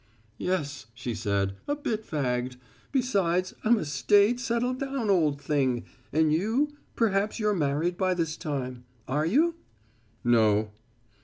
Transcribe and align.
"Yes," 0.39 0.87
she 0.95 1.13
said, 1.13 1.57
"a 1.67 1.75
bit 1.75 2.03
fagged. 2.03 2.55
Besides, 2.91 3.53
I'm 3.63 3.77
a 3.77 3.85
staid, 3.85 4.39
settled 4.39 4.79
down 4.79 5.11
old 5.11 5.39
thing 5.39 5.83
and 6.11 6.33
you, 6.33 6.73
perhaps 6.95 7.37
you're 7.37 7.53
married 7.53 7.97
by 7.97 8.15
this 8.15 8.35
time. 8.35 8.83
Are 9.07 9.27
you?" 9.27 9.53
"No." 10.23 10.71